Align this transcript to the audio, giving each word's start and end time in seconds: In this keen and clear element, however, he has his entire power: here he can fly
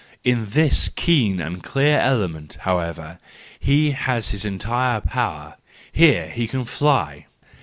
In 0.23 0.47
this 0.47 0.89
keen 0.89 1.39
and 1.39 1.61
clear 1.61 1.99
element, 1.99 2.57
however, 2.61 3.19
he 3.59 3.91
has 3.91 4.29
his 4.29 4.43
entire 4.43 4.99
power: 4.99 5.57
here 5.91 6.27
he 6.27 6.47
can 6.47 6.65
fly 6.65 7.27